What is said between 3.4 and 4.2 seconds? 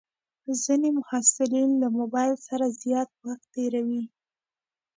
تېروي.